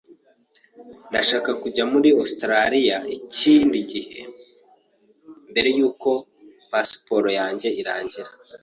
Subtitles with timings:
[1.09, 4.19] Ndashaka kujya muri Ositaraliya ikindi gihe
[5.51, 6.09] mbere yuko
[6.71, 8.29] pasiporo yanjye irangira.